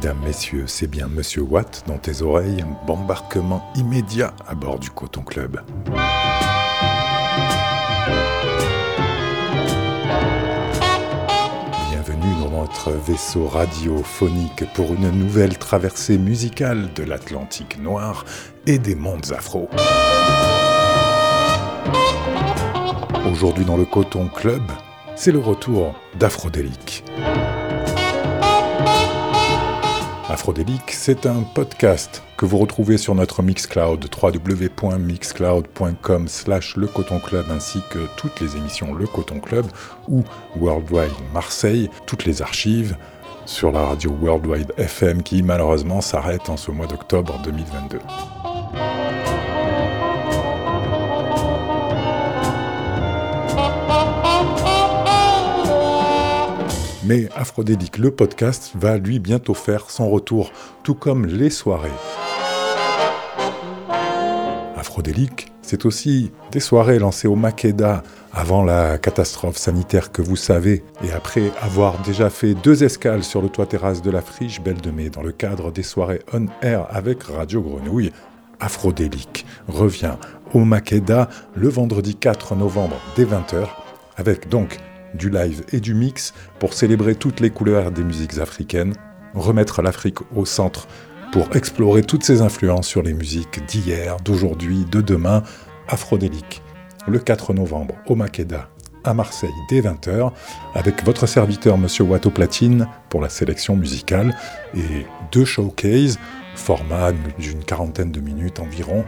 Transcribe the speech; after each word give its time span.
Mesdames, 0.00 0.20
Messieurs, 0.24 0.66
c'est 0.68 0.86
bien 0.86 1.08
Monsieur 1.08 1.42
Watt 1.42 1.82
dans 1.88 1.98
tes 1.98 2.22
oreilles, 2.22 2.62
un 2.62 2.88
embarquement 2.88 3.68
immédiat 3.74 4.32
à 4.46 4.54
bord 4.54 4.78
du 4.78 4.90
Coton 4.90 5.22
Club. 5.22 5.60
Bienvenue 11.90 12.32
dans 12.44 12.60
notre 12.60 12.92
vaisseau 12.92 13.48
radiophonique 13.48 14.72
pour 14.72 14.94
une 14.94 15.10
nouvelle 15.10 15.58
traversée 15.58 16.16
musicale 16.16 16.92
de 16.94 17.02
l'Atlantique 17.02 17.82
noir 17.82 18.24
et 18.68 18.78
des 18.78 18.94
mondes 18.94 19.32
afro. 19.36 19.68
Aujourd'hui 23.28 23.64
dans 23.64 23.76
le 23.76 23.84
Coton 23.84 24.28
Club, 24.28 24.62
c'est 25.16 25.32
le 25.32 25.40
retour 25.40 25.96
d'Afrodélique. 26.20 27.02
Afrodélique, 30.38 30.92
c'est 30.92 31.26
un 31.26 31.42
podcast 31.42 32.22
que 32.36 32.46
vous 32.46 32.58
retrouvez 32.58 32.96
sur 32.96 33.16
notre 33.16 33.42
Mixcloud, 33.42 34.08
www.mixcloud.com 34.22 36.28
slash 36.28 36.76
Le 36.76 36.86
Coton 36.86 37.18
Club, 37.18 37.46
ainsi 37.50 37.80
que 37.90 37.98
toutes 38.16 38.40
les 38.40 38.56
émissions 38.56 38.94
Le 38.94 39.08
Coton 39.08 39.40
Club 39.40 39.66
ou 40.06 40.22
Worldwide 40.54 41.10
Marseille, 41.34 41.90
toutes 42.06 42.24
les 42.24 42.40
archives 42.40 42.96
sur 43.46 43.72
la 43.72 43.84
radio 43.84 44.16
Worldwide 44.22 44.72
FM 44.76 45.24
qui 45.24 45.42
malheureusement 45.42 46.00
s'arrête 46.00 46.48
en 46.48 46.56
ce 46.56 46.70
mois 46.70 46.86
d'octobre 46.86 47.40
2022. 47.42 47.98
Mais 57.08 57.30
Aphrodélique, 57.34 57.96
le 57.96 58.10
podcast, 58.10 58.72
va 58.74 58.98
lui 58.98 59.18
bientôt 59.18 59.54
faire 59.54 59.88
son 59.88 60.10
retour, 60.10 60.52
tout 60.82 60.94
comme 60.94 61.24
les 61.24 61.48
soirées. 61.48 61.88
Aphrodélique, 64.76 65.50
c'est 65.62 65.86
aussi 65.86 66.30
des 66.52 66.60
soirées 66.60 66.98
lancées 66.98 67.26
au 67.26 67.34
Makeda 67.34 68.02
avant 68.34 68.62
la 68.62 68.98
catastrophe 68.98 69.56
sanitaire 69.56 70.12
que 70.12 70.20
vous 70.20 70.36
savez, 70.36 70.84
et 71.02 71.10
après 71.10 71.50
avoir 71.62 71.98
déjà 72.02 72.28
fait 72.28 72.52
deux 72.52 72.84
escales 72.84 73.24
sur 73.24 73.40
le 73.40 73.48
toit 73.48 73.64
terrasse 73.64 74.02
de 74.02 74.10
la 74.10 74.20
friche 74.20 74.60
Belle 74.60 74.82
de 74.82 74.90
Mai 74.90 75.08
dans 75.08 75.22
le 75.22 75.32
cadre 75.32 75.72
des 75.72 75.82
soirées 75.82 76.20
on 76.34 76.44
air 76.60 76.86
avec 76.90 77.22
Radio 77.22 77.62
Grenouille, 77.62 78.12
Aphrodélique 78.60 79.46
revient 79.66 80.16
au 80.52 80.58
Makeda 80.58 81.30
le 81.54 81.70
vendredi 81.70 82.16
4 82.16 82.54
novembre 82.54 83.00
dès 83.16 83.24
20h, 83.24 83.66
avec 84.18 84.50
donc 84.50 84.78
du 85.14 85.30
live 85.30 85.64
et 85.72 85.80
du 85.80 85.94
mix 85.94 86.34
pour 86.58 86.74
célébrer 86.74 87.14
toutes 87.14 87.40
les 87.40 87.50
couleurs 87.50 87.90
des 87.90 88.04
musiques 88.04 88.38
africaines, 88.38 88.94
remettre 89.34 89.82
l'Afrique 89.82 90.18
au 90.34 90.44
centre 90.44 90.86
pour 91.32 91.54
explorer 91.54 92.02
toutes 92.02 92.24
ses 92.24 92.40
influences 92.40 92.86
sur 92.86 93.02
les 93.02 93.12
musiques 93.12 93.64
d'hier, 93.66 94.16
d'aujourd'hui, 94.24 94.84
de 94.90 95.00
demain, 95.00 95.42
afrodélique. 95.88 96.62
Le 97.06 97.18
4 97.18 97.54
novembre 97.54 97.94
au 98.06 98.14
Makeda, 98.14 98.68
à 99.04 99.14
Marseille, 99.14 99.50
dès 99.68 99.80
20h, 99.80 100.32
avec 100.74 101.04
votre 101.04 101.26
serviteur 101.26 101.78
Monsieur 101.78 102.04
Watteau 102.04 102.30
Platine 102.30 102.88
pour 103.08 103.20
la 103.20 103.28
sélection 103.28 103.76
musicale 103.76 104.36
et 104.74 105.06
deux 105.32 105.44
showcases, 105.44 106.18
format 106.54 107.12
d'une 107.38 107.64
quarantaine 107.64 108.10
de 108.10 108.20
minutes 108.20 108.60
environ, 108.60 109.04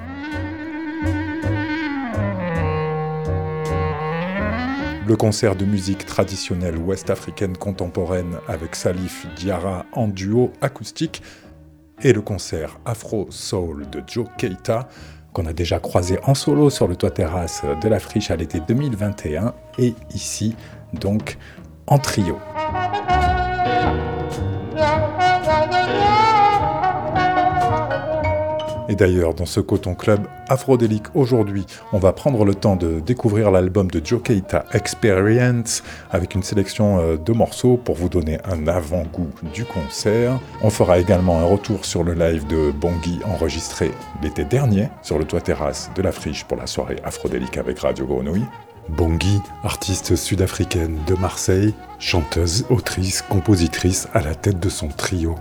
le 5.10 5.16
concert 5.16 5.56
de 5.56 5.64
musique 5.64 6.06
traditionnelle 6.06 6.78
ouest-africaine 6.78 7.56
contemporaine 7.56 8.36
avec 8.46 8.76
Salif 8.76 9.26
Diarra 9.34 9.84
en 9.92 10.06
duo 10.06 10.52
acoustique 10.60 11.20
et 12.00 12.12
le 12.12 12.20
concert 12.20 12.78
Afro 12.84 13.26
Soul 13.28 13.90
de 13.90 14.04
Joe 14.06 14.28
Keita 14.38 14.88
qu'on 15.32 15.46
a 15.46 15.52
déjà 15.52 15.80
croisé 15.80 16.20
en 16.22 16.36
solo 16.36 16.70
sur 16.70 16.86
le 16.86 16.94
toit 16.94 17.10
terrasse 17.10 17.62
de 17.82 17.88
la 17.88 17.98
friche 17.98 18.30
à 18.30 18.36
l'été 18.36 18.60
2021 18.60 19.52
et 19.78 19.94
ici 20.14 20.54
donc 20.92 21.38
en 21.88 21.98
trio. 21.98 22.38
Et 28.90 28.96
d'ailleurs, 28.96 29.34
dans 29.34 29.46
ce 29.46 29.60
Coton 29.60 29.94
Club 29.94 30.26
Afrodélique 30.48 31.14
aujourd'hui, 31.14 31.64
on 31.92 31.98
va 31.98 32.12
prendre 32.12 32.44
le 32.44 32.56
temps 32.56 32.74
de 32.74 32.98
découvrir 32.98 33.52
l'album 33.52 33.88
de 33.88 34.04
Joe 34.04 34.20
Experience 34.74 35.84
avec 36.10 36.34
une 36.34 36.42
sélection 36.42 36.98
euh, 36.98 37.16
de 37.16 37.32
morceaux 37.32 37.76
pour 37.76 37.94
vous 37.94 38.08
donner 38.08 38.38
un 38.44 38.66
avant-goût 38.66 39.30
du 39.54 39.64
concert. 39.64 40.40
On 40.60 40.70
fera 40.70 40.98
également 40.98 41.38
un 41.38 41.44
retour 41.44 41.84
sur 41.84 42.02
le 42.02 42.14
live 42.14 42.48
de 42.48 42.72
Bongi 42.72 43.20
enregistré 43.32 43.92
l'été 44.24 44.44
dernier 44.44 44.88
sur 45.02 45.20
le 45.20 45.24
toit 45.24 45.40
terrasse 45.40 45.92
de 45.94 46.02
la 46.02 46.10
friche 46.10 46.42
pour 46.42 46.56
la 46.56 46.66
soirée 46.66 46.96
Afrodélique 47.04 47.58
avec 47.58 47.78
Radio 47.78 48.06
Grenouille. 48.06 48.46
Bongi, 48.88 49.40
artiste 49.62 50.16
sud-africaine 50.16 50.98
de 51.06 51.14
Marseille, 51.14 51.74
chanteuse, 52.00 52.66
autrice, 52.70 53.22
compositrice 53.22 54.08
à 54.14 54.20
la 54.20 54.34
tête 54.34 54.58
de 54.58 54.68
son 54.68 54.88
trio. 54.88 55.36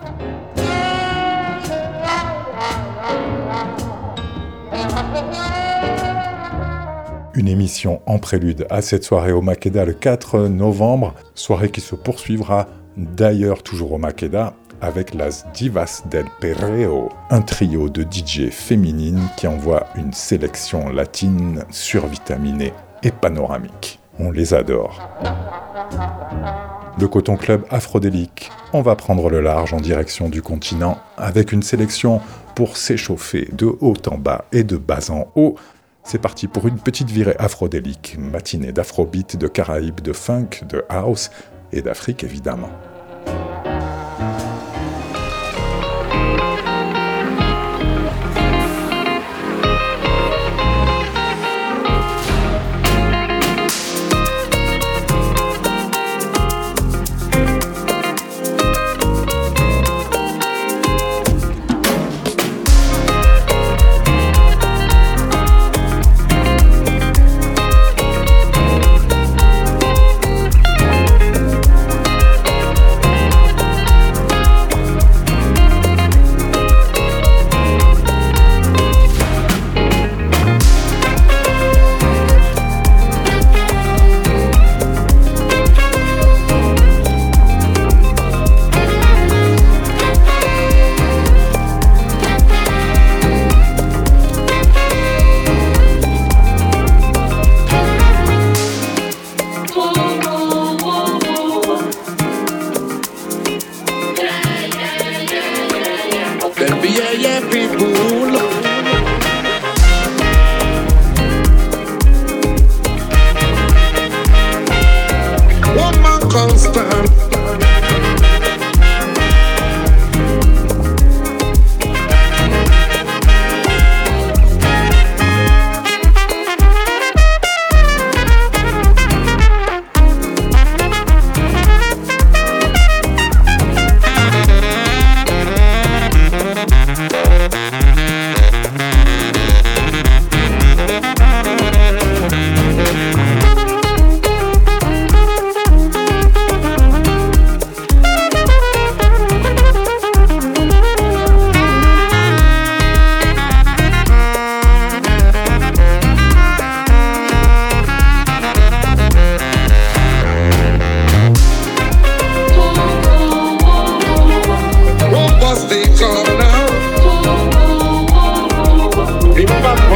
Une 7.39 7.47
émission 7.47 8.01
en 8.05 8.19
prélude 8.19 8.67
à 8.69 8.81
cette 8.81 9.05
soirée 9.05 9.31
au 9.31 9.41
Makeda 9.41 9.85
le 9.85 9.93
4 9.93 10.49
novembre, 10.49 11.15
soirée 11.35 11.71
qui 11.71 11.79
se 11.79 11.95
poursuivra 11.95 12.67
d'ailleurs 12.97 13.63
toujours 13.63 13.93
au 13.93 13.97
Makeda 13.97 14.53
avec 14.81 15.13
las 15.13 15.45
Divas 15.53 16.03
del 16.11 16.25
Perreo, 16.41 17.07
un 17.29 17.41
trio 17.41 17.87
de 17.87 18.03
DJ 18.03 18.49
féminines 18.49 19.21
qui 19.37 19.47
envoie 19.47 19.87
une 19.95 20.11
sélection 20.11 20.89
latine 20.89 21.63
survitaminée 21.69 22.73
et 23.03 23.11
panoramique. 23.11 23.99
On 24.19 24.31
les 24.31 24.53
adore. 24.53 24.99
Le 26.99 27.07
Coton 27.07 27.37
Club 27.37 27.63
Afrodélique, 27.69 28.51
on 28.73 28.81
va 28.81 28.97
prendre 28.97 29.29
le 29.29 29.39
large 29.39 29.73
en 29.73 29.79
direction 29.79 30.27
du 30.27 30.41
continent 30.41 30.97
avec 31.15 31.53
une 31.53 31.63
sélection 31.63 32.19
pour 32.53 32.75
s'échauffer 32.75 33.47
de 33.53 33.67
haut 33.79 33.95
en 34.11 34.17
bas 34.17 34.43
et 34.51 34.65
de 34.65 34.75
bas 34.75 35.09
en 35.09 35.31
haut 35.35 35.55
c'est 36.03 36.21
parti 36.21 36.47
pour 36.47 36.67
une 36.67 36.79
petite 36.79 37.09
virée 37.09 37.35
afrodélique, 37.37 38.17
matinée 38.17 38.71
d'afrobeat, 38.71 39.37
de 39.37 39.47
Caraïbes, 39.47 40.01
de 40.01 40.13
funk, 40.13 40.65
de 40.67 40.83
house 40.89 41.29
et 41.71 41.81
d'Afrique 41.81 42.23
évidemment. 42.23 42.71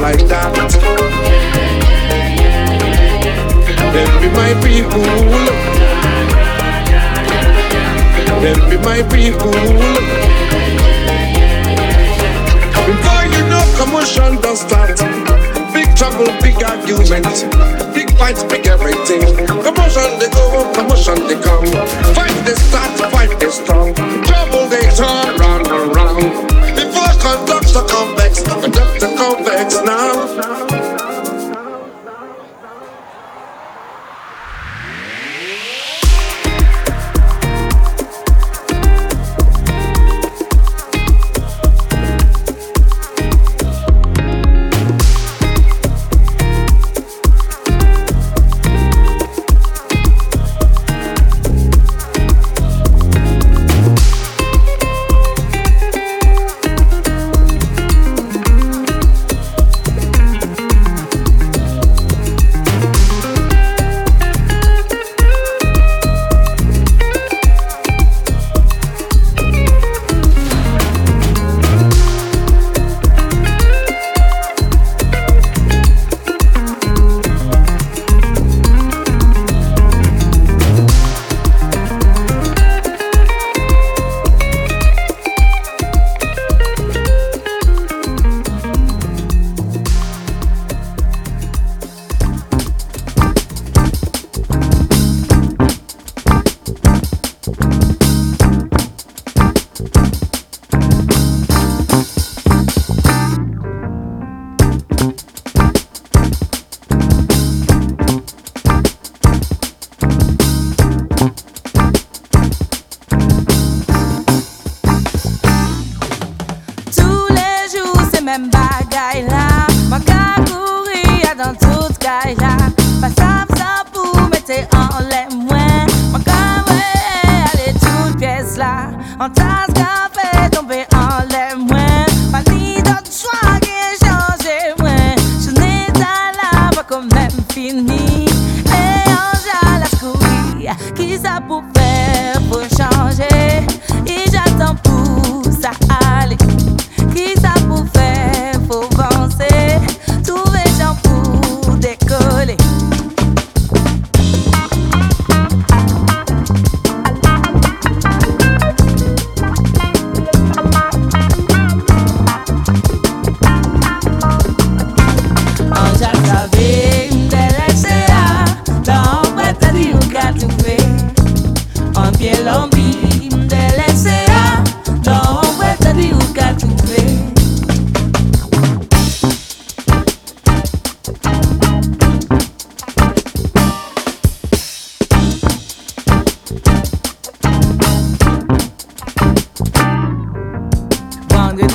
like 0.00 0.26
that. 0.28 0.54
Them 3.92 4.10
be 4.20 4.28
my 4.32 4.52
people. 4.64 5.04
Them 8.40 8.60
be 8.70 8.76
my 8.80 9.02
people. 9.12 9.52
Before 12.88 13.24
you 13.28 13.42
know, 13.52 13.64
commotion 13.76 14.40
don't 14.40 14.56
start 14.56 14.96
Big 15.74 15.94
trouble, 15.94 16.32
big 16.40 16.62
arguments, 16.64 17.44
big 17.94 18.10
fights, 18.16 18.42
big 18.44 18.66
everything. 18.66 19.20
Commotion 19.46 20.18
they 20.18 20.30
go, 20.30 20.72
commotion 20.72 21.26
they 21.28 21.38
come. 21.44 21.66
Fight 22.16 22.36
they 22.46 22.54
start, 22.54 22.90
fight 23.12 23.38
they 23.38 23.50
strong. 23.50 23.94
Trouble 24.24 24.66
they 24.68 24.88
turn 24.96 25.39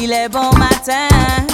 il 0.06 0.12
est 0.14 0.30
bon 0.30 0.52
matin. 0.60 1.45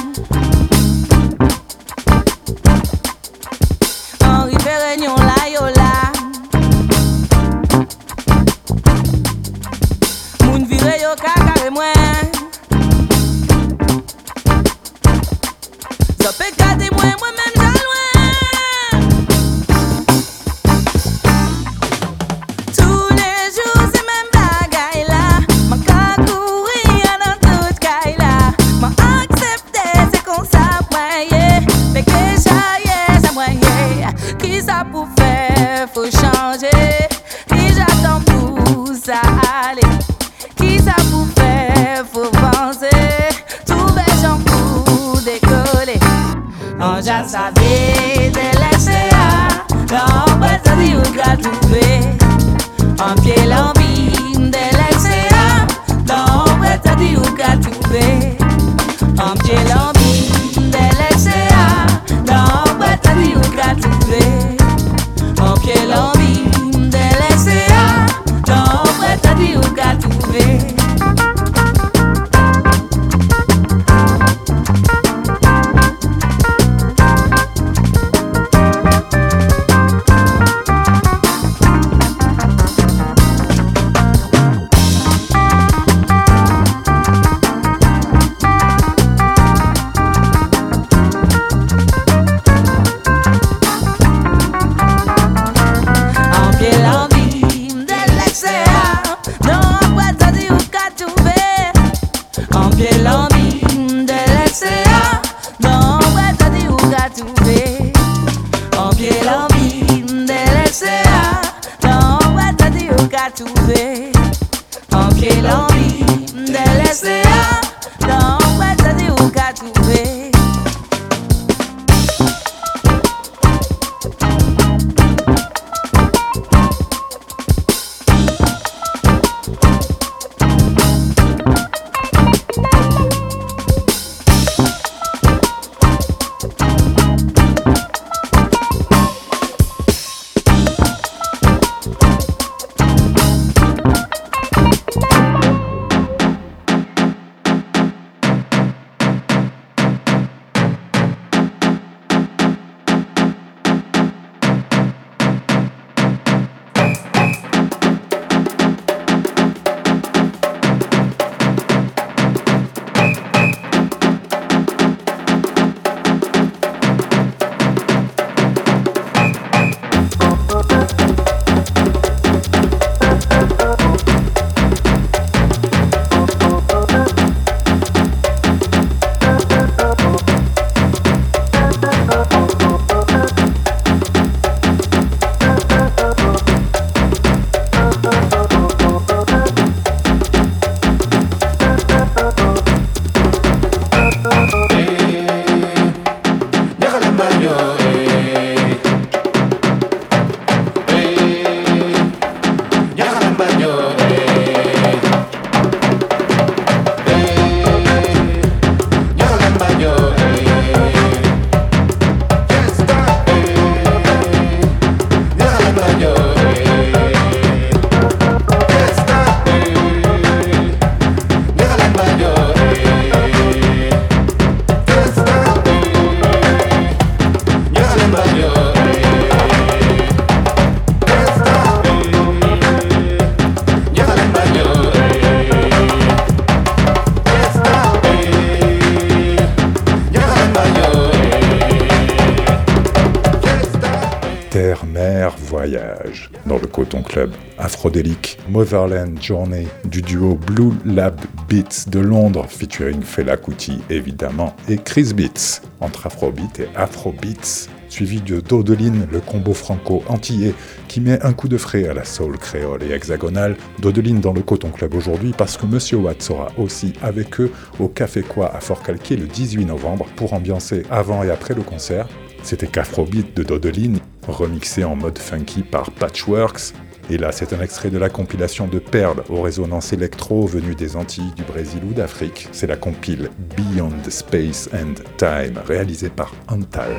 Afrodélique, 247.72 248.38
Motherland 248.50 249.18
Journey 249.22 249.66
du 249.86 250.02
duo 250.02 250.36
Blue 250.36 250.74
Lab 250.86 251.16
Beats 251.48 251.88
de 251.88 252.00
Londres, 252.00 252.46
featuring 252.50 253.02
Fela 253.02 253.38
Kuti 253.38 253.80
évidemment, 253.90 254.54
et 254.68 254.76
Chris 254.76 255.14
Beats, 255.14 255.62
entre 255.80 256.06
Afrobeat 256.06 256.60
et 256.60 256.68
Afrobeats, 256.76 257.70
suivi 257.88 258.20
de 258.20 258.42
Dodeline, 258.42 259.08
le 259.10 259.22
combo 259.22 259.54
franco-antillais 259.54 260.54
qui 260.90 261.00
met 261.00 261.22
un 261.24 261.32
coup 261.32 261.48
de 261.48 261.58
frais 261.58 261.88
à 261.88 261.94
la 261.94 262.04
soul 262.04 262.38
créole 262.38 262.84
et 262.84 262.92
hexagonale. 262.92 263.56
Dodeline 263.80 264.20
dans 264.20 264.34
le 264.34 264.42
Coton 264.42 264.70
Club 264.70 264.94
aujourd'hui 264.94 265.34
parce 265.36 265.56
que 265.56 265.66
Monsieur 265.66 265.98
Watt 265.98 266.22
sera 266.22 266.50
aussi 266.58 266.92
avec 267.02 267.40
eux 267.40 267.52
au 267.80 267.88
Café 267.88 268.22
Quoi 268.22 268.54
à 268.54 268.60
Fort-Calquier 268.60 269.16
le 269.16 269.28
18 269.28 269.66
novembre 269.66 270.08
pour 270.18 270.34
ambiancer 270.34 270.84
avant 270.92 271.24
et 271.24 271.32
après 271.32 271.54
le 271.54 271.62
concert. 271.62 272.10
C'était 272.44 272.68
qu'Afrobeat 272.68 273.36
de 273.36 273.44
Dodeline, 273.44 274.00
remixé 274.28 274.84
en 274.84 274.98
mode 274.98 275.18
funky 275.18 275.64
par 275.64 275.92
Patchworks, 275.92 276.74
et 277.10 277.18
là, 277.18 277.32
c'est 277.32 277.54
un 277.54 277.62
extrait 277.62 277.90
de 277.90 277.98
la 277.98 278.10
compilation 278.10 278.68
de 278.68 278.80
perles 278.80 279.24
aux 279.30 279.42
résonances 279.42 279.94
électro 279.94 280.46
venues 280.46 280.76
des 280.76 280.96
Antilles, 280.96 281.32
du 281.36 281.44
Brésil 281.44 281.82
ou 281.90 281.94
d'Afrique. 281.94 282.48
C'est 282.52 282.68
la 282.68 282.78
compile 282.78 283.30
Beyond 283.58 283.92
Space 284.10 284.70
and 284.74 284.96
Time, 285.18 285.60
réalisée 285.66 286.10
par 286.10 286.34
Antal. 286.48 286.98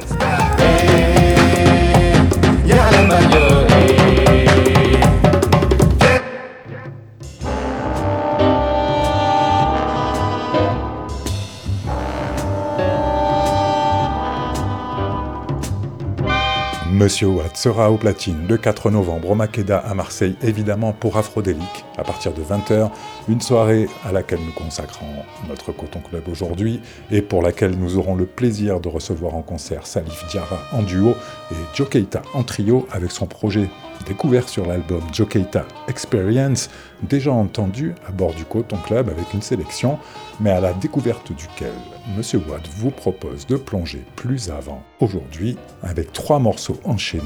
Monsieur 17.03 17.27
Watt 17.27 17.57
sera 17.57 17.91
au 17.91 17.97
platine 17.97 18.47
le 18.49 18.57
4 18.57 18.93
novembre 18.93 19.33
au 19.33 19.35
Makeda 19.35 19.79
à 19.79 19.93
Marseille, 19.93 20.37
évidemment 20.41 20.93
pour 20.93 21.17
Afrodélique, 21.17 21.85
à 21.99 22.05
partir 22.05 22.33
de 22.33 22.43
20h, 22.43 22.91
une 23.29 23.41
soirée 23.41 23.89
à 24.05 24.13
laquelle 24.13 24.39
nous 24.39 24.53
consacrons 24.53 25.09
notre 25.49 25.73
Coton 25.73 25.99
Club 25.99 26.29
aujourd'hui 26.29 26.81
et 27.11 27.21
pour 27.21 27.43
laquelle 27.43 27.77
nous 27.77 27.99
aurons 27.99 28.15
le 28.15 28.25
plaisir 28.25 28.79
de 28.79 28.89
recevoir 28.89 29.35
en 29.35 29.43
concert 29.43 29.85
Salif 29.85 30.25
Diarra 30.31 30.61
en 30.71 30.85
duo 30.85 31.17
et 31.51 31.57
Joe 31.75 31.89
Keita 31.89 32.23
en 32.35 32.45
trio 32.45 32.87
avec 32.93 33.11
son 33.11 33.27
projet 33.27 33.69
découvert 34.03 34.49
sur 34.49 34.67
l'album 34.67 35.03
Joe 35.13 35.29
Keita 35.29 35.65
Experience, 35.89 36.71
déjà 37.03 37.33
entendu 37.33 37.95
à 38.07 38.13
bord 38.13 38.35
du 38.35 38.45
Coton 38.45 38.79
Club 38.79 39.09
avec 39.09 39.33
une 39.35 39.43
sélection, 39.43 39.99
mais 40.41 40.51
à 40.51 40.61
la 40.61 40.73
découverte 40.73 41.33
duquel 41.33 41.73
Monsieur 42.17 42.43
Watt 42.49 42.67
vous 42.77 42.91
propose 42.91 43.47
de 43.47 43.57
plonger 43.57 44.05
plus 44.17 44.51
avant. 44.51 44.83
Aujourd'hui 45.01 45.57
avec 45.83 46.13
trois 46.13 46.39
morceaux 46.39 46.79
enchaînés 46.85 47.23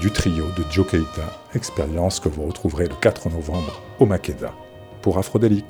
du 0.00 0.10
trio 0.10 0.46
de 0.56 0.64
Joe 0.70 0.86
Keita 0.86 1.40
Experience 1.54 2.20
que 2.20 2.28
vous 2.28 2.46
retrouverez 2.46 2.86
le 2.86 2.94
4 3.00 3.30
novembre 3.30 3.82
au 3.98 4.06
Makeda 4.06 4.52
pour 5.02 5.20
day 5.20 5.64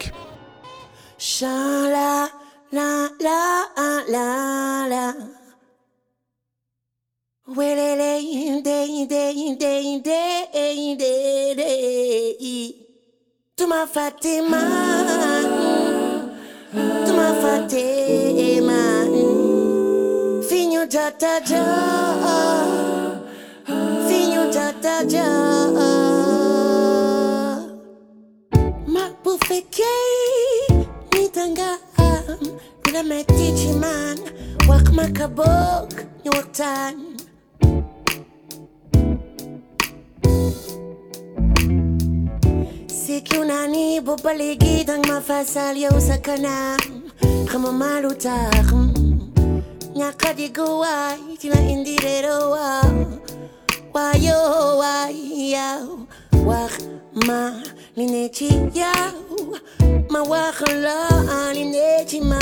Tuma 13.57 13.87
Fatima, 13.87 14.61
Tuma 17.07 17.29
Fatima, 17.43 18.81
finyu 20.49 20.87
tataja, 20.87 21.65
finyu 24.09 24.43
tataja, 24.55 25.27
makbufekei 29.51 30.87
nitanga 31.13 31.79
bila 32.85 33.03
metichiman 33.03 34.19
wak 34.69 34.87
makabok 34.93 35.91
nyuwaktan 36.25 36.95
Muziki 43.11 43.39
unanibu 43.39 44.17
paligidang 44.23 45.03
mafasaliw 45.09 45.99
sa 45.99 46.15
kanam. 46.23 46.79
Kamamalutak 47.51 48.71
mm. 48.71 49.35
Nyakadiguay 49.99 51.19
Tila 51.39 51.59
indirero 51.59 52.55
wow 52.55 53.19
Wayo 53.91 54.39
wayaw. 54.79 56.07
Wak 56.47 56.71
ma 57.27 57.59
linechi 57.99 58.71
yaw. 58.79 59.19
Mawakala 60.07 61.11
alinechi 61.51 62.21
ma. 62.23 62.39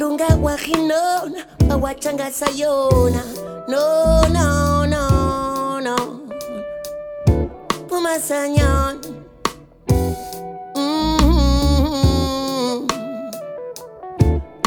lunga 0.00 0.28
wahinona 0.42 1.44
wawachanga 1.68 2.30
sayona. 2.32 3.22
No 3.68 4.22
no 4.28 4.86
no 4.86 5.80
no. 5.80 5.96
Pumasanyon 7.88 8.96
mm-hmm. 10.76 11.98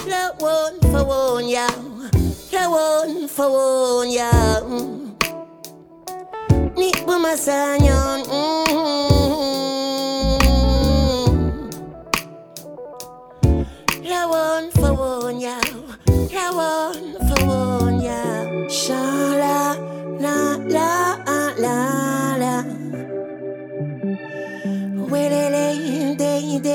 lawon 0.05 0.73
fawon 0.93 1.49
ya. 1.49 1.67
Lawon 2.53 3.27
fawon 3.27 4.09
ya. 4.11 4.61
Mm. 4.61 5.11
Ni 6.77 6.91
pumasanyon 6.91 8.21
mm. 8.29 8.62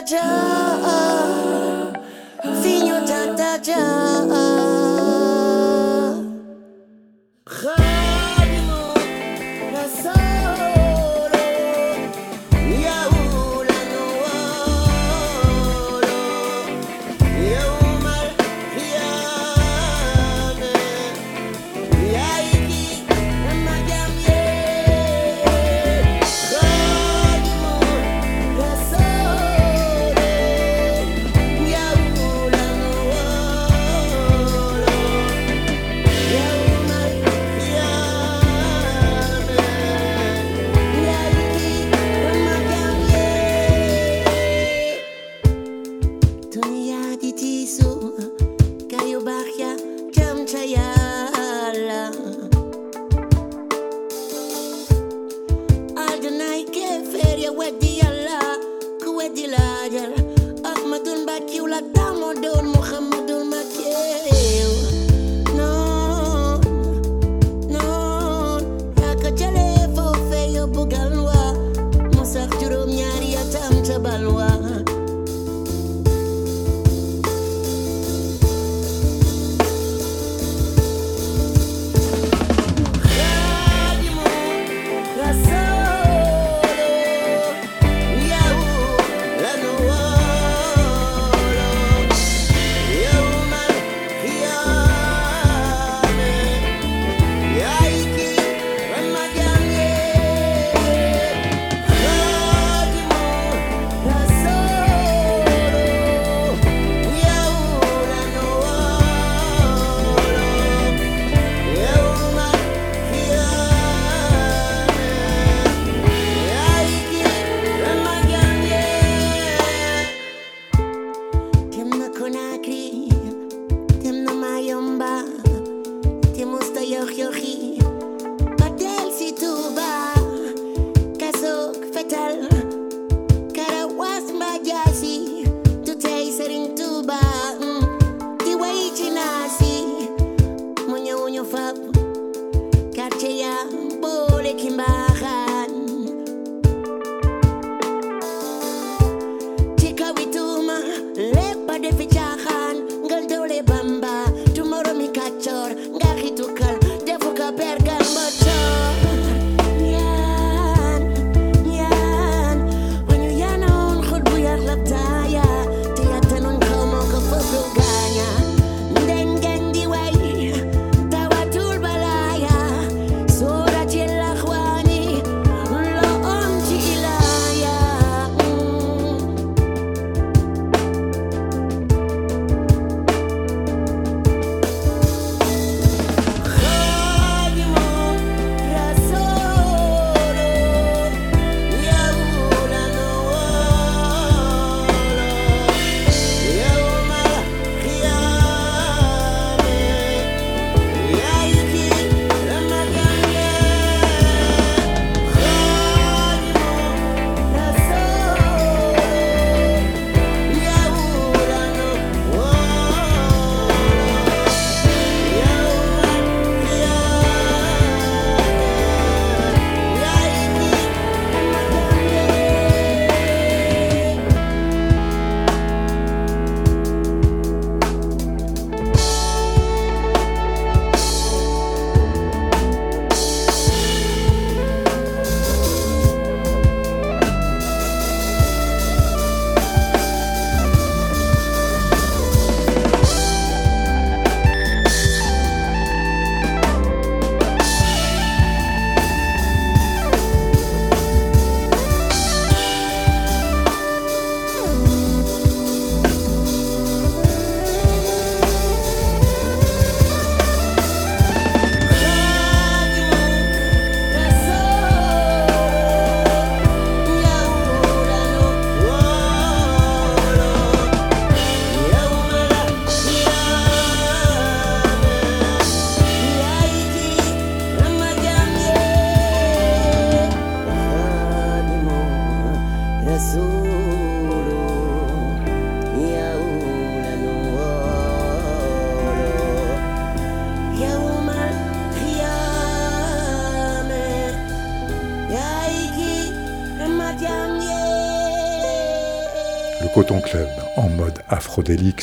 Raja. 0.00 1.09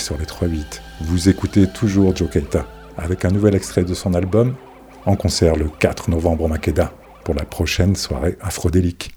Sur 0.07 0.17
les 0.17 0.25
3-8. 0.25 0.79
Vous 1.01 1.27
écoutez 1.27 1.67
toujours 1.67 2.15
Joe 2.15 2.29
Keita 2.29 2.65
avec 2.97 3.25
un 3.25 3.29
nouvel 3.29 3.55
extrait 3.55 3.83
de 3.83 3.93
son 3.93 4.13
album 4.13 4.55
en 5.05 5.17
concert 5.17 5.57
le 5.57 5.67
4 5.67 6.09
novembre 6.09 6.45
au 6.45 6.47
Makeda 6.47 6.93
pour 7.25 7.35
la 7.35 7.43
prochaine 7.43 7.93
soirée 7.93 8.37
afrodélique. 8.39 9.11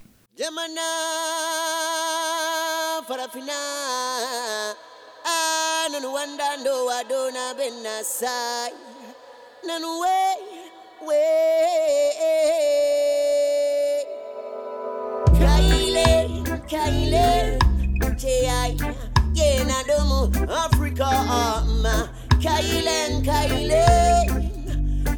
in 19.50 19.68
Adamu, 19.68 20.30
Africa, 20.48 21.04
um, 21.04 21.84
uh, 21.84 22.06
Kailen, 22.38 23.22
Kailen, 23.24 24.26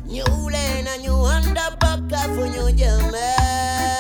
New 0.07 0.25
Land, 0.51 0.89
and 0.89 1.05
you 1.05 1.15
under 1.15 1.77
back 1.81 2.29
for 2.31 2.49
New 2.49 2.73
Jamaica. 2.73 3.92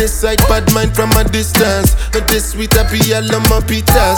I 0.00 0.08
decide 0.08 0.40
bad 0.48 0.64
mind 0.72 0.96
from 0.96 1.12
a 1.12 1.24
distance. 1.28 1.92
Not 2.16 2.24
this 2.26 2.52
sweet, 2.52 2.72
I 2.72 2.88
be 2.88 3.12
all 3.12 3.36
on 3.36 3.44
my 3.52 3.60
pitas. 3.60 4.16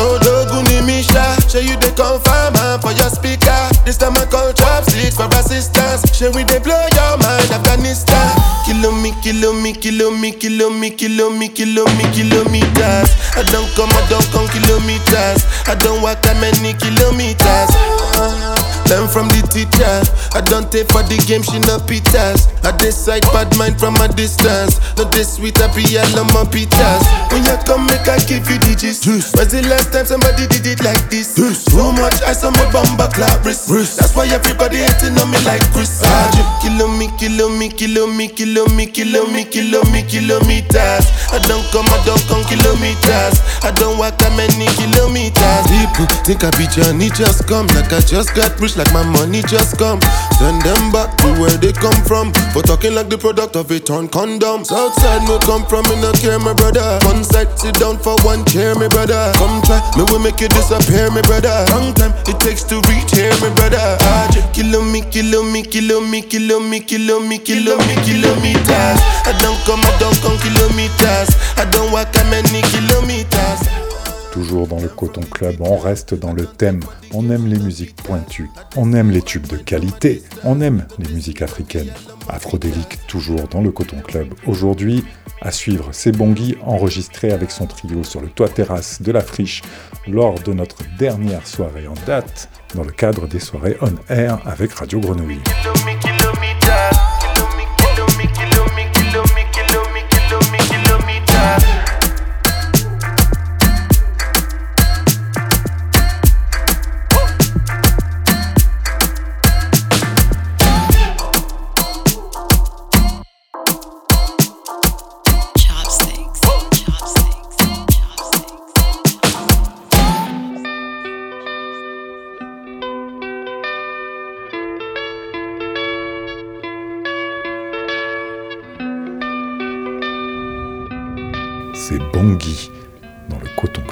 Odoguni 0.00 0.80
oh, 0.80 0.86
Misha, 0.88 1.36
show 1.44 1.60
you 1.60 1.76
the 1.76 1.92
confirm 1.92 2.56
man 2.56 2.80
for 2.80 2.96
your 2.96 3.12
speaker. 3.12 3.52
This 3.84 3.98
time 4.00 4.16
I 4.16 4.24
call 4.24 4.48
chopsticks 4.56 5.20
for 5.20 5.28
assistance. 5.36 6.08
Show 6.16 6.32
we 6.32 6.40
they 6.48 6.56
blow 6.64 6.80
your 6.96 7.20
mind, 7.20 7.52
Afghanistan. 7.52 8.32
Kilo 8.64 8.88
me, 8.96 9.12
kilo 9.20 9.52
me, 9.52 9.76
kilo 9.76 10.08
me, 10.08 10.32
kilo 10.32 10.72
me, 10.72 10.88
kilo 10.88 11.28
me, 11.36 11.52
kilo 11.52 11.84
me, 11.84 12.04
kilometers. 12.16 13.12
I 13.36 13.44
don't 13.52 13.68
come, 13.76 13.92
I 13.92 14.00
don't 14.08 14.24
come 14.32 14.48
kilometers. 14.48 15.44
I 15.68 15.76
don't 15.84 16.00
walk 16.00 16.24
that 16.24 16.40
many 16.40 16.72
kilometers. 16.80 18.57
Learn 18.88 19.04
from 19.08 19.28
the 19.28 19.44
teacher. 19.52 20.00
I 20.32 20.40
don't 20.40 20.72
take 20.72 20.88
for 20.88 21.04
the 21.04 21.20
game, 21.28 21.44
she 21.44 21.60
no 21.68 21.76
pitas. 21.84 22.48
I 22.64 22.72
decide 22.76 23.22
bad 23.36 23.52
mind 23.60 23.76
from 23.76 23.96
a 24.00 24.08
distance. 24.08 24.80
Not 24.96 25.12
this 25.12 25.36
sweet, 25.36 25.60
I 25.60 25.68
be 25.76 25.84
all 26.00 26.24
on 26.24 26.28
my 26.32 26.48
pitas. 26.48 27.04
When 27.28 27.44
you 27.44 27.56
come, 27.68 27.84
make 27.84 28.08
I 28.08 28.16
give 28.24 28.48
you 28.48 28.56
digits. 28.64 29.04
When's 29.04 29.52
the 29.52 29.60
last 29.68 29.92
time 29.92 30.08
somebody 30.08 30.48
did 30.48 30.64
it 30.64 30.80
like 30.80 31.04
this? 31.12 31.36
Too 31.36 31.92
much 32.00 32.16
ice 32.24 32.44
on 32.44 32.56
my 32.56 32.64
bumper 32.72 33.12
clap 33.12 33.44
wrist. 33.44 33.68
That's 33.68 34.16
why 34.16 34.24
everybody 34.32 34.80
hating 34.80 35.20
on 35.20 35.28
me 35.28 35.38
like 35.44 35.64
Chris 35.76 36.00
Argent. 36.00 36.48
Kilo 36.64 36.88
me, 36.88 37.12
kilo 37.20 37.48
me, 37.52 37.68
kilo 37.68 38.06
me, 38.08 38.28
kilo 38.32 38.64
me, 38.72 38.86
kilo 38.88 39.28
me, 39.28 39.44
kilo 39.44 39.84
me, 39.92 40.00
kilometers. 40.08 41.04
I 41.30 41.38
don't 41.44 41.64
come, 41.70 41.86
I 41.86 41.98
don't 42.08 42.22
come 42.26 42.42
kilometers. 42.48 43.38
I 43.62 43.70
don't 43.76 43.98
walk 44.00 44.16
that 44.18 44.32
many 44.34 44.66
kilometers. 44.80 45.64
People 45.68 46.08
think 46.24 46.42
I 46.42 46.50
be 46.56 46.66
Johnny 46.72 47.12
just 47.12 47.46
come, 47.46 47.68
like 47.76 47.92
I 47.92 48.00
just 48.00 48.34
got 48.34 48.56
rich, 48.58 48.76
like 48.76 48.90
my 48.92 49.04
money 49.04 49.44
just 49.44 49.76
come. 49.76 50.00
Send 50.40 50.62
them 50.64 50.90
back 50.90 51.14
to 51.20 51.28
where 51.36 51.54
they 51.60 51.72
come 51.76 51.96
from. 52.08 52.32
For 52.56 52.62
talking 52.64 52.94
like 52.94 53.08
the 53.12 53.18
product 53.18 53.56
of 53.56 53.70
a 53.70 53.78
torn 53.78 54.08
condom. 54.08 54.64
Southside 54.64 55.22
me 55.28 55.36
come 55.44 55.68
from, 55.68 55.84
me 55.92 56.00
no 56.00 56.10
care, 56.16 56.40
my 56.40 56.56
brother. 56.56 56.98
One 57.04 57.22
side, 57.22 57.52
sit 57.58 57.76
down 57.76 57.98
for 58.00 58.16
one 58.24 58.44
chair, 58.48 58.74
my 58.74 58.88
brother. 58.88 59.30
Come 59.36 59.60
try, 59.62 59.78
me 60.00 60.08
will 60.08 60.18
make 60.18 60.40
you 60.40 60.48
disappear, 60.48 61.10
my 61.12 61.22
brother. 61.28 61.52
Long 61.70 61.92
time 61.94 62.16
it 62.24 62.40
takes 62.40 62.64
to 62.72 62.80
reach 62.88 63.12
here, 63.12 63.34
my 63.44 63.52
brother. 63.52 64.00
Argent. 64.16 64.48
Kilo 64.56 64.80
me, 64.82 65.02
kilo 65.02 65.42
me, 65.44 65.62
kilo 65.62 66.00
me, 66.00 66.22
kilo 66.22 66.58
me, 66.60 66.78
me, 66.80 67.38
kilo 67.38 67.76
me, 67.84 67.94
kilometers. 68.06 68.98
I 69.28 69.34
don't 69.42 69.58
come, 69.66 69.80
I 69.82 69.92
don't 69.98 70.16
come 70.22 70.38
kilometers. 70.38 71.17
Toujours 74.32 74.68
dans 74.68 74.78
le 74.78 74.88
Coton 74.88 75.22
Club, 75.22 75.56
on 75.60 75.76
reste 75.76 76.14
dans 76.14 76.32
le 76.32 76.46
thème. 76.46 76.80
On 77.12 77.28
aime 77.30 77.48
les 77.48 77.58
musiques 77.58 77.96
pointues, 77.96 78.48
on 78.76 78.92
aime 78.92 79.10
les 79.10 79.22
tubes 79.22 79.46
de 79.46 79.56
qualité, 79.56 80.22
on 80.44 80.60
aime 80.60 80.86
les 80.98 81.12
musiques 81.12 81.42
africaines. 81.42 81.92
Afrodélique, 82.28 83.04
toujours 83.08 83.48
dans 83.48 83.60
le 83.60 83.72
Coton 83.72 84.00
Club. 84.00 84.34
Aujourd'hui, 84.46 85.04
à 85.40 85.50
suivre, 85.50 85.88
c'est 85.92 86.12
Bongi 86.12 86.56
enregistré 86.62 87.32
avec 87.32 87.50
son 87.50 87.66
trio 87.66 88.04
sur 88.04 88.20
le 88.20 88.28
toit 88.28 88.48
terrasse 88.48 89.02
de 89.02 89.10
la 89.10 89.22
friche 89.22 89.62
lors 90.06 90.38
de 90.38 90.52
notre 90.52 90.78
dernière 90.98 91.46
soirée 91.46 91.88
en 91.88 91.94
date, 92.06 92.48
dans 92.74 92.84
le 92.84 92.92
cadre 92.92 93.26
des 93.26 93.40
soirées 93.40 93.76
on 93.80 93.92
air 94.12 94.38
avec 94.46 94.72
Radio 94.72 95.00
Grenouille. 95.00 95.40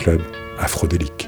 Club 0.07 0.23
Afrodélique. 0.57 1.26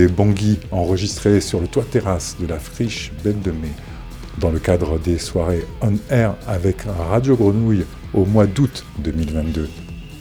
Écouté 0.00 0.08
Bangui 0.08 0.58
enregistré 0.70 1.40
sur 1.40 1.60
le 1.60 1.66
toit 1.66 1.84
terrasse 1.84 2.36
de 2.40 2.46
la 2.46 2.58
friche 2.58 3.12
Belle 3.24 3.40
de 3.40 3.50
Mai 3.50 3.72
dans 4.38 4.50
le 4.50 4.58
cadre 4.58 4.98
des 4.98 5.18
soirées 5.18 5.64
on 5.82 5.94
air 6.10 6.36
avec 6.46 6.82
Radio 7.08 7.36
Grenouille 7.36 7.84
au 8.14 8.24
mois 8.24 8.46
d'août 8.46 8.84
2022. 8.98 9.68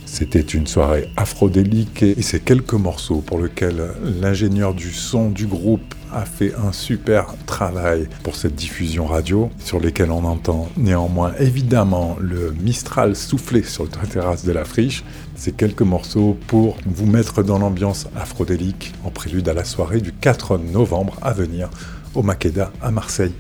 C'était 0.05 0.41
une 0.41 0.67
soirée 0.67 1.09
afrodélique 1.15 2.03
et 2.03 2.21
c'est 2.21 2.43
quelques 2.43 2.73
morceaux 2.73 3.21
pour 3.21 3.39
lesquels 3.39 3.91
l'ingénieur 4.21 4.73
du 4.73 4.91
son 4.91 5.29
du 5.29 5.45
groupe 5.45 5.93
a 6.13 6.25
fait 6.25 6.53
un 6.55 6.71
super 6.71 7.35
travail 7.45 8.07
pour 8.23 8.35
cette 8.35 8.55
diffusion 8.55 9.05
radio, 9.05 9.49
sur 9.59 9.79
lesquels 9.79 10.11
on 10.11 10.25
entend 10.25 10.69
néanmoins 10.77 11.33
évidemment 11.39 12.17
le 12.19 12.53
Mistral 12.59 13.15
souffler 13.15 13.63
sur 13.63 13.89
toit 13.89 14.07
terrasse 14.07 14.45
de 14.45 14.51
la 14.51 14.65
friche. 14.65 15.03
C'est 15.35 15.55
quelques 15.55 15.81
morceaux 15.81 16.37
pour 16.47 16.77
vous 16.85 17.05
mettre 17.05 17.43
dans 17.43 17.59
l'ambiance 17.59 18.07
afrodélique 18.15 18.93
en 19.03 19.09
prélude 19.09 19.47
à 19.49 19.53
la 19.53 19.63
soirée 19.63 20.01
du 20.01 20.11
4 20.11 20.57
novembre 20.57 21.17
à 21.21 21.33
venir 21.33 21.69
au 22.15 22.23
Makeda 22.23 22.71
à 22.81 22.91
Marseille. 22.91 23.33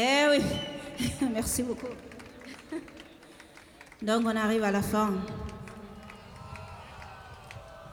Eh 0.00 0.26
oui, 0.30 0.42
Merci 1.32 1.62
beaucoup. 1.62 1.86
Donc 4.00 4.22
on 4.24 4.36
arrive 4.36 4.62
à 4.62 4.70
la 4.70 4.82
fin. 4.82 5.10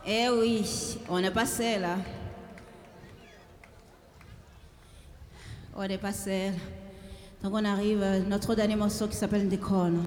Eh 0.06 0.30
oui, 0.30 1.00
on 1.10 1.18
est 1.18 1.32
passé 1.32 1.80
là. 1.80 1.98
on 5.76 5.84
est 5.84 5.98
passé. 5.98 6.52
Donc 7.44 7.54
on 7.54 7.66
arrive, 7.66 8.02
à 8.02 8.20
notre 8.20 8.56
dernier 8.56 8.76
morceau 8.76 9.08
qui 9.08 9.16
s'appelle 9.16 9.48
Déconne. 9.48 10.06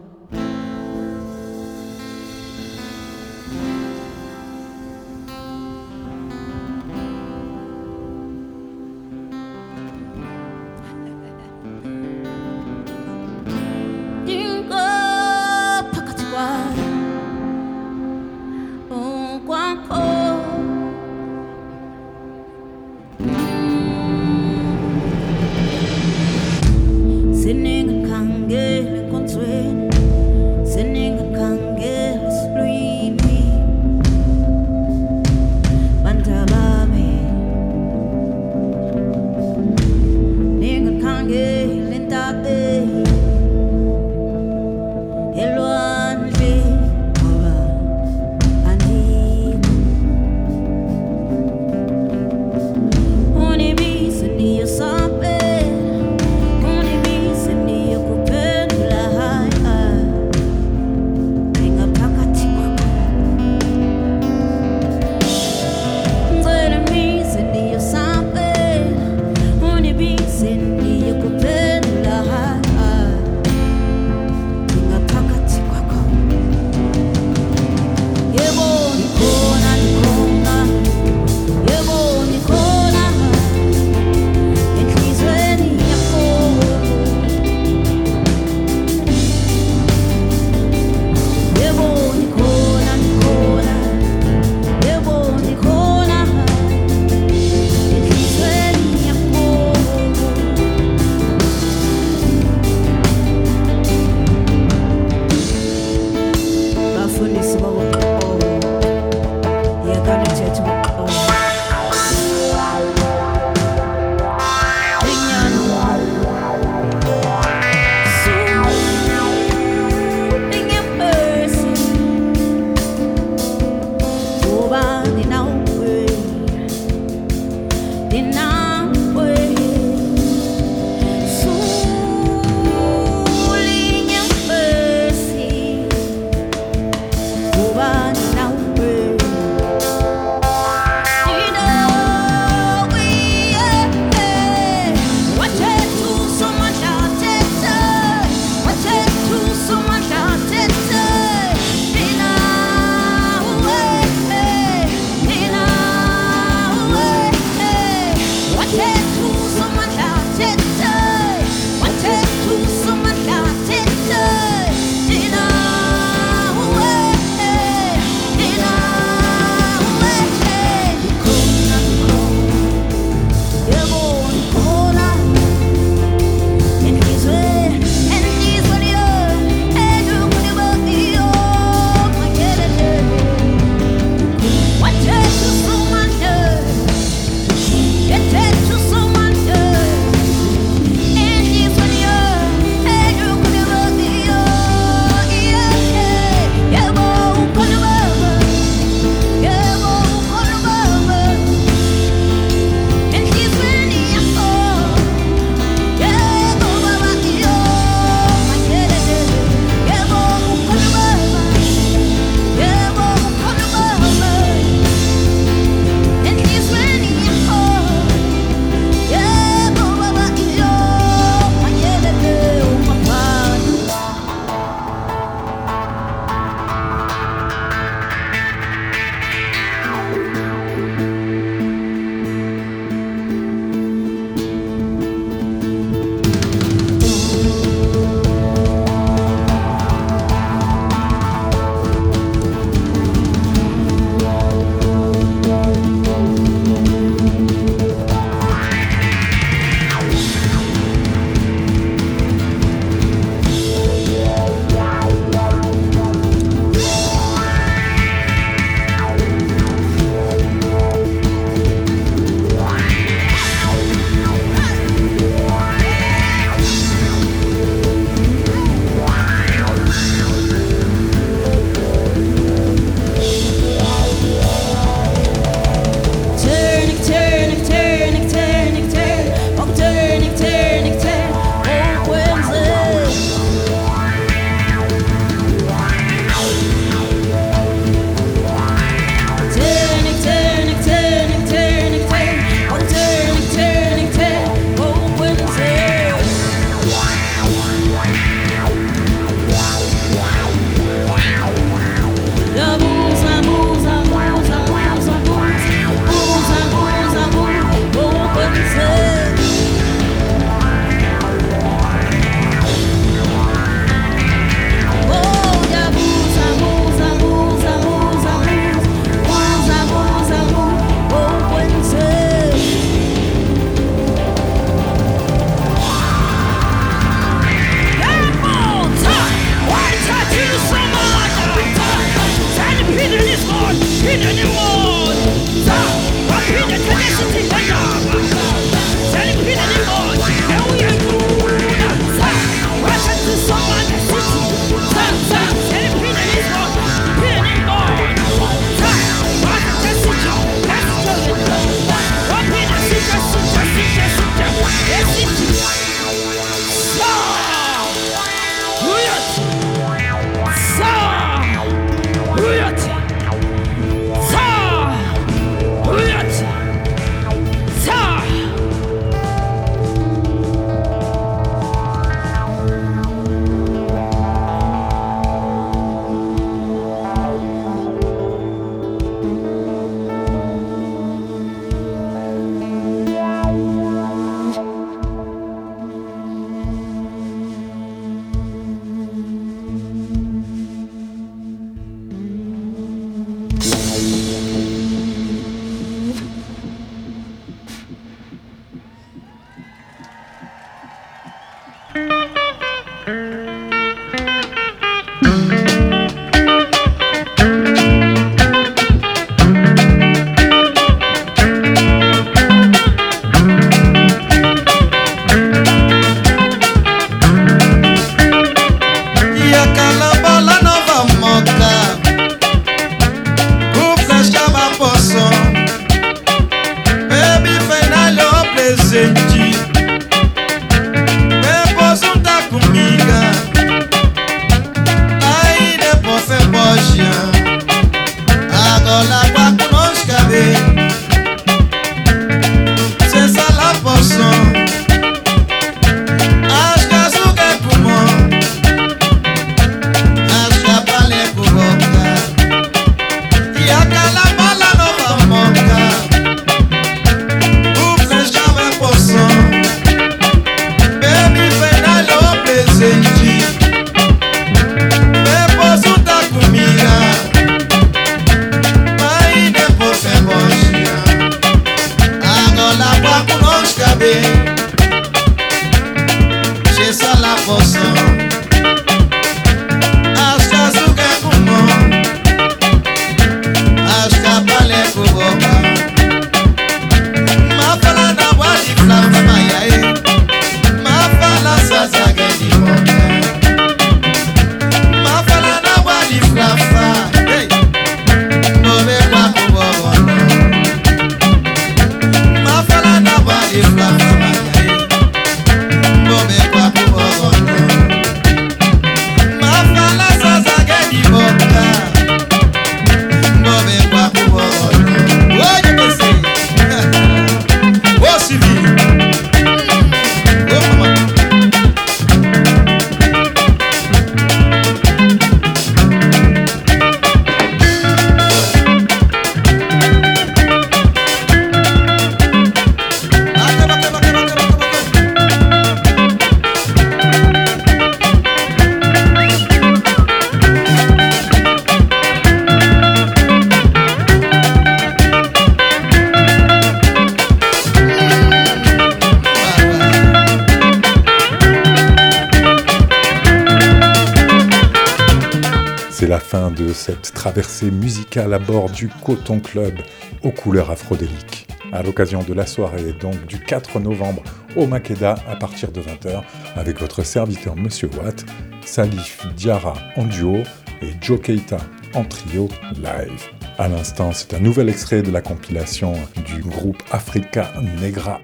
Cette 556.88 557.12
traversée 557.12 557.70
musicale 557.70 558.32
à 558.32 558.38
bord 558.38 558.70
du 558.70 558.88
Coton 559.04 559.40
Club 559.40 559.74
aux 560.22 560.30
couleurs 560.30 560.70
afrodéliques. 560.70 561.46
À 561.70 561.82
l'occasion 561.82 562.22
de 562.22 562.32
la 562.32 562.46
soirée 562.46 562.94
donc 562.98 563.26
du 563.26 563.38
4 563.38 563.78
novembre 563.78 564.22
au 564.56 564.66
Makeda 564.66 565.16
à 565.28 565.36
partir 565.36 565.70
de 565.70 565.82
20h 565.82 566.22
avec 566.56 566.80
votre 566.80 567.02
serviteur 567.02 567.56
Monsieur 567.56 567.90
Watt, 567.98 568.24
Salif 568.64 569.26
Diarra 569.36 569.74
en 569.96 570.06
duo 570.06 570.38
et 570.80 570.92
Joe 571.02 571.20
Keita 571.20 571.58
en 571.92 572.04
trio 572.04 572.48
live. 572.76 573.22
À 573.58 573.68
l'instant, 573.68 574.12
c'est 574.12 574.32
un 574.32 574.40
nouvel 574.40 574.70
extrait 574.70 575.02
de 575.02 575.10
la 575.10 575.20
compilation 575.20 575.92
du 576.24 576.40
groupe 576.40 576.82
Africa 576.90 577.52
Negra. 577.82 578.18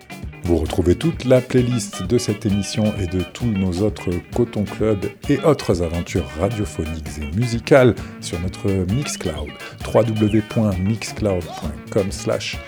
Vous 0.45 0.59
retrouvez 0.59 0.95
toute 0.95 1.25
la 1.25 1.41
playlist 1.41 2.03
de 2.03 2.19
cette 2.19 2.45
émission 2.45 2.93
et 3.01 3.07
de 3.07 3.23
tous 3.23 3.47
nos 3.47 3.81
autres 3.81 4.11
Coton 4.35 4.65
Club 4.65 5.07
et 5.31 5.39
autres 5.41 5.81
aventures 5.83 6.27
radiophoniques 6.39 7.19
et 7.19 7.35
musicales 7.35 7.95
sur 8.21 8.39
notre 8.41 8.69
Mixcloud, 8.93 9.49
www.mixcloud.com 9.87 12.13
slash 12.13 12.59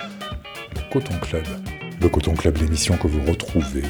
le 0.74 0.80
Coton 0.90 1.18
Club. 1.20 1.44
Le 2.00 2.08
Coton 2.08 2.34
Club, 2.34 2.58
l'émission 2.58 2.96
que 2.96 3.06
vous 3.06 3.20
retrouvez 3.28 3.82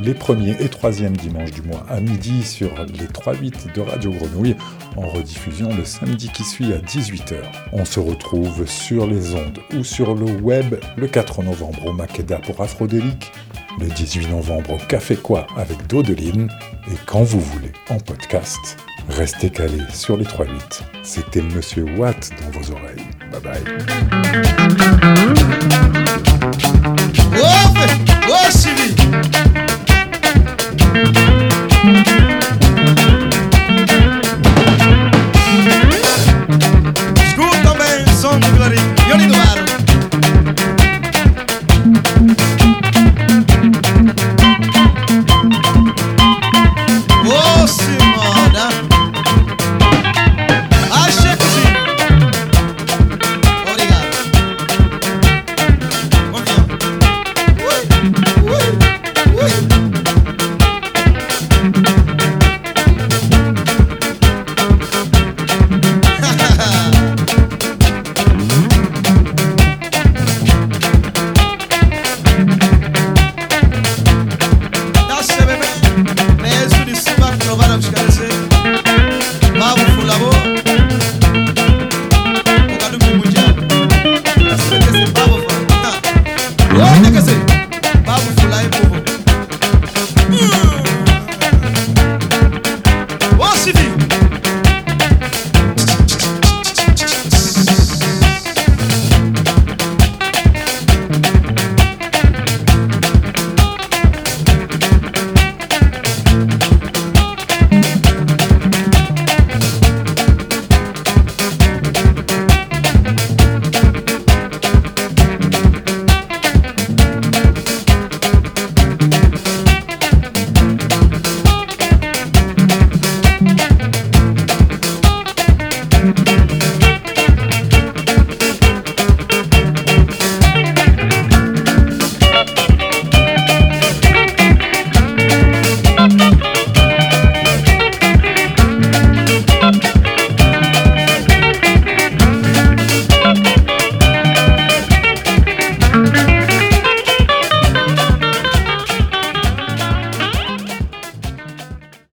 les 0.00 0.14
premiers 0.14 0.56
et 0.60 0.68
troisièmes 0.68 1.16
dimanches 1.16 1.50
du 1.50 1.62
mois 1.62 1.84
à 1.88 2.00
midi 2.00 2.44
sur 2.44 2.70
les 2.84 3.06
3-8 3.06 3.74
de 3.74 3.80
Radio 3.80 4.12
Grenouille, 4.12 4.56
en 4.96 5.08
rediffusion 5.08 5.74
le 5.76 5.84
samedi 5.84 6.30
qui 6.32 6.44
suit 6.44 6.72
à 6.72 6.78
18h. 6.78 7.36
On 7.72 7.84
se 7.84 8.00
retrouve 8.00 8.66
sur 8.66 9.06
les 9.06 9.34
ondes 9.34 9.58
ou 9.76 9.84
sur 9.84 10.14
le 10.14 10.26
web 10.40 10.76
le 10.96 11.06
4 11.06 11.42
novembre 11.42 11.86
au 11.86 11.92
Makeda 11.92 12.38
pour 12.38 12.60
Afrodélique, 12.60 13.32
le 13.80 13.86
18 13.86 14.28
novembre 14.28 14.74
au 14.74 14.78
Café 14.88 15.16
Quoi 15.16 15.46
avec 15.56 15.86
Dodeline, 15.86 16.48
et 16.90 16.96
quand 17.06 17.22
vous 17.22 17.40
voulez 17.40 17.72
en 17.90 17.98
podcast. 17.98 18.76
Restez 19.08 19.48
calés 19.50 19.82
sur 19.92 20.16
les 20.18 20.24
3-8. 20.24 20.82
C'était 21.02 21.40
Monsieur 21.40 21.84
Watt 21.96 22.30
dans 22.42 22.50
vos 22.58 22.72
oreilles. 22.72 23.06
Bye 23.32 23.40
bye. 23.40 23.64
Whoa. 27.40 28.07